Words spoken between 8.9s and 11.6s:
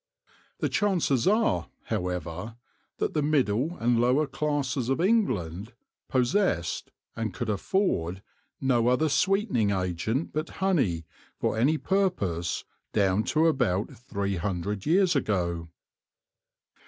sweetening agent but honey, for